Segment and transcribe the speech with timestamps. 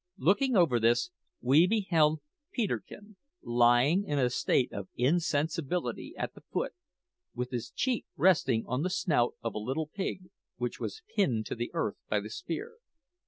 [0.17, 6.73] Looking over this, we beheld Peterkin lying in a state of insensibility at the foot,
[7.35, 11.55] with his cheek resting on the snout of a little pig, which was pinned to
[11.55, 12.77] the earth by the spear.